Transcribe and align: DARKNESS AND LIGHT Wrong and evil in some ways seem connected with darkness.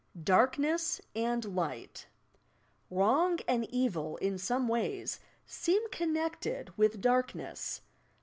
DARKNESS 0.23 0.99
AND 1.15 1.45
LIGHT 1.55 2.07
Wrong 2.89 3.37
and 3.47 3.69
evil 3.69 4.17
in 4.17 4.39
some 4.39 4.67
ways 4.67 5.19
seem 5.45 5.87
connected 5.91 6.75
with 6.75 7.01
darkness. 7.01 7.81